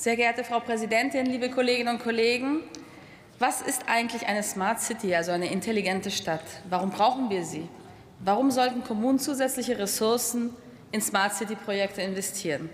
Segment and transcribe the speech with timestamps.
[0.00, 2.60] Sehr geehrte Frau Präsidentin, liebe Kolleginnen und Kollegen!
[3.38, 6.40] Was ist eigentlich eine Smart City, also eine intelligente Stadt?
[6.70, 7.68] Warum brauchen wir sie?
[8.20, 10.56] Warum sollten Kommunen zusätzliche Ressourcen
[10.90, 12.70] in Smart City-Projekte investieren?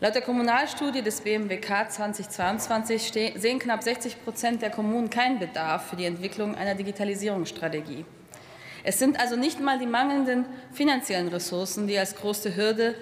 [0.00, 5.96] Laut der Kommunalstudie des BMWK 2022 sehen knapp 60 Prozent der Kommunen keinen Bedarf für
[5.96, 8.06] die Entwicklung einer Digitalisierungsstrategie.
[8.84, 12.94] Es sind also nicht mal die mangelnden finanziellen Ressourcen, die als große Hürde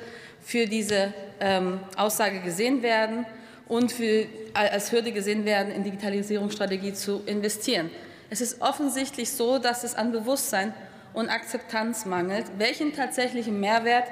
[0.46, 3.27] für diese ähm, Aussage gesehen werden
[3.66, 7.91] und für, als Hürde gesehen werden, in Digitalisierungsstrategie zu investieren.
[8.30, 10.73] Es ist offensichtlich so, dass es an Bewusstsein
[11.14, 14.04] und Akzeptanz mangelt, welchen tatsächlichen Mehrwert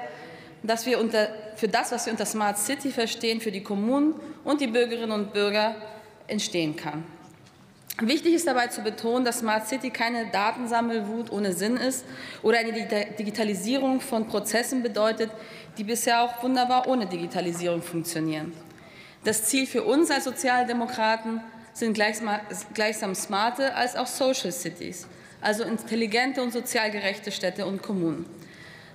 [0.63, 4.61] dass wir unter, für das, was wir unter Smart City verstehen, für die Kommunen und
[4.61, 5.75] die Bürgerinnen und Bürger
[6.27, 7.03] entstehen kann.
[8.01, 12.03] Wichtig ist dabei zu betonen, dass Smart City keine Datensammelwut ohne Sinn ist
[12.41, 15.31] oder eine Digitalisierung von Prozessen bedeutet,
[15.77, 18.51] die bisher auch wunderbar ohne Digitalisierung funktionieren.
[19.23, 21.39] Das Ziel für uns als Sozialdemokraten
[21.71, 25.07] sind gleichsam smarte als auch Social Cities,
[25.39, 28.25] also intelligente und sozial gerechte Städte und Kommunen.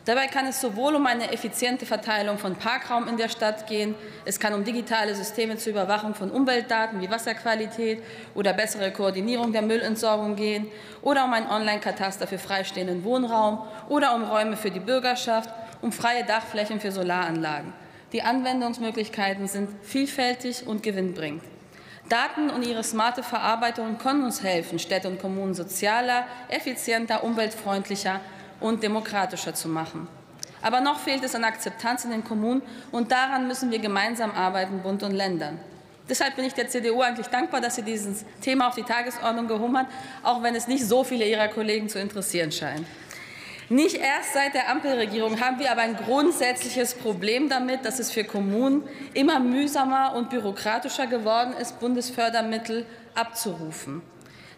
[0.06, 4.40] Dabei kann es sowohl um eine effiziente Verteilung von Parkraum in der Stadt gehen, es
[4.40, 8.02] kann um digitale Systeme zur Überwachung von Umweltdaten wie Wasserqualität
[8.34, 10.68] oder bessere Koordinierung der Müllentsorgung gehen
[11.02, 15.50] oder um ein Online-Kataster für freistehenden Wohnraum oder um Räume für die Bürgerschaft,
[15.82, 17.74] um freie Dachflächen für Solaranlagen.
[18.12, 21.42] Die Anwendungsmöglichkeiten sind vielfältig und gewinnbringend.
[22.08, 28.20] Daten und ihre smarte Verarbeitung können uns helfen, Städte und Kommunen sozialer, effizienter, umweltfreundlicher
[28.60, 30.08] und demokratischer zu machen.
[30.62, 34.80] Aber noch fehlt es an Akzeptanz in den Kommunen, und daran müssen wir gemeinsam arbeiten,
[34.82, 35.58] Bund und Ländern.
[36.08, 39.78] Deshalb bin ich der CDU eigentlich dankbar, dass sie dieses Thema auf die Tagesordnung gehoben
[39.78, 39.86] hat,
[40.22, 42.84] auch wenn es nicht so viele ihrer Kollegen zu interessieren scheint.
[43.68, 48.24] Nicht erst seit der Ampelregierung haben wir aber ein grundsätzliches Problem damit, dass es für
[48.24, 48.82] Kommunen
[49.14, 54.02] immer mühsamer und bürokratischer geworden ist, Bundesfördermittel abzurufen.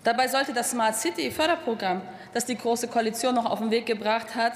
[0.05, 2.03] Dabei sollte das Smart City Förderprogramm,
[2.35, 4.55] das die Große Koalition noch auf den Weg gebracht hat,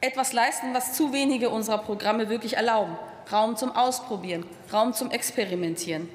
[0.00, 2.96] etwas leisten, was zu wenige unserer Programme wirklich erlauben.
[3.32, 6.08] Raum zum Ausprobieren, Raum zum Experimentieren.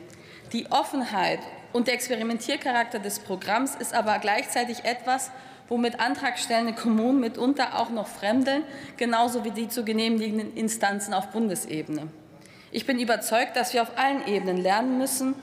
[0.54, 1.40] Die Offenheit
[1.74, 5.32] und der Experimentiercharakter des Programms ist aber gleichzeitig etwas,
[5.68, 8.64] womit antragstellende Kommunen mitunter auch noch fremdeln,
[8.98, 12.08] genauso wie die zu genehmigenden Instanzen auf Bundesebene.
[12.72, 15.36] Ich bin überzeugt, dass wir auf allen Ebenen lernen müssen,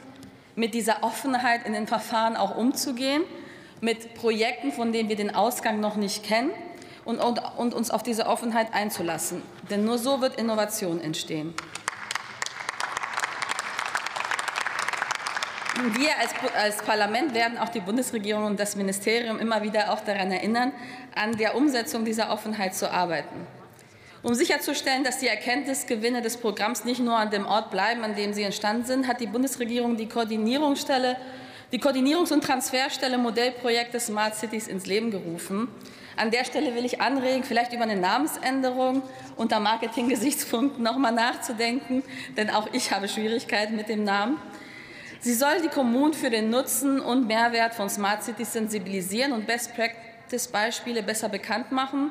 [0.59, 3.23] mit dieser Offenheit in den Verfahren auch umzugehen,
[3.81, 6.51] mit Projekten, von denen wir den Ausgang noch nicht kennen
[7.05, 9.43] und, und, und uns auf diese Offenheit einzulassen.
[9.71, 11.55] Denn nur so wird Innovation entstehen.
[15.93, 20.33] Wir als, als, Parlament werden auch die Bundesregierung und das Ministerium immer wieder auch daran
[20.33, 20.73] erinnern,
[21.15, 23.47] an der Umsetzung dieser Offenheit zu arbeiten.
[24.23, 28.33] Um sicherzustellen, dass die Erkenntnisgewinne des Programms nicht nur an dem Ort bleiben, an dem
[28.33, 31.17] sie entstanden sind, hat die Bundesregierung die Koordinierungsstelle,
[31.71, 35.69] die Koordinierungs- und Transferstelle Modellprojekte Smart Cities ins Leben gerufen.
[36.17, 39.03] An der Stelle will ich anregen, vielleicht über eine Namensänderung
[39.37, 42.03] unter Marketing-Gesichtspunkten noch mal nachzudenken,
[42.37, 44.37] denn auch ich habe Schwierigkeiten mit dem Namen.
[45.21, 51.05] Sie soll die Kommunen für den Nutzen und Mehrwert von Smart Cities sensibilisieren und Best-Practice-Beispiele
[51.05, 52.11] besser bekannt machen.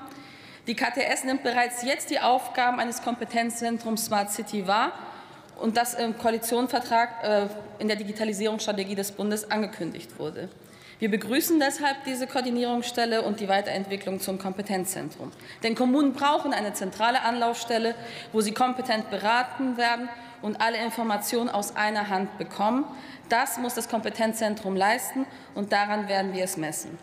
[0.68, 4.92] Die KTS nimmt bereits jetzt die Aufgaben eines Kompetenzzentrums Smart City wahr
[5.62, 7.48] und das im Koalitionsvertrag äh,
[7.80, 10.50] in der Digitalisierungsstrategie des Bundes angekündigt wurde.
[11.00, 15.32] Wir begrüßen deshalb diese Koordinierungsstelle und die Weiterentwicklung zum Kompetenzzentrum.
[15.64, 17.96] Denn Kommunen brauchen eine zentrale Anlaufstelle,
[18.34, 20.10] wo sie kompetent beraten werden
[20.42, 22.84] und alle Informationen aus einer Hand bekommen.
[23.30, 26.98] Das muss das Kompetenzzentrum leisten, und daran werden wir es messen.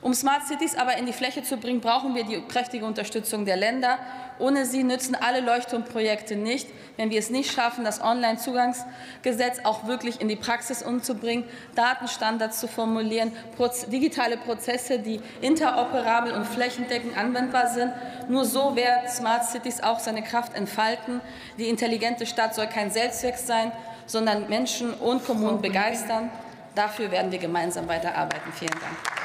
[0.00, 3.56] Um Smart Cities aber in die Fläche zu bringen, brauchen wir die kräftige Unterstützung der
[3.56, 3.98] Länder.
[4.38, 10.20] Ohne sie nützen alle Leuchtturmprojekte nicht, wenn wir es nicht schaffen, das Onlinezugangsgesetz auch wirklich
[10.20, 11.44] in die Praxis umzubringen,
[11.74, 13.32] Datenstandards zu formulieren,
[13.90, 17.92] digitale Prozesse, die interoperabel und flächendeckend anwendbar sind.
[18.28, 21.20] Nur so werden Smart Cities auch seine Kraft entfalten.
[21.58, 23.72] Die intelligente Stadt soll kein Selbstzweck sein,
[24.06, 26.30] sondern Menschen und Kommunen begeistern.
[26.76, 28.52] Dafür werden wir gemeinsam weiterarbeiten.
[28.52, 29.17] Vielen Dank.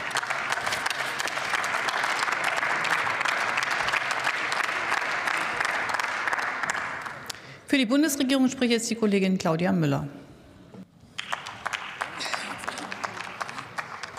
[7.73, 10.07] Für die Bundesregierung spricht jetzt die Kollegin Claudia Müller.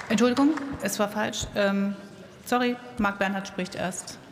[0.09, 1.47] Entschuldigung, es war falsch.
[1.55, 1.95] Ähm,
[2.47, 4.19] sorry, Marc Bernhard spricht erst.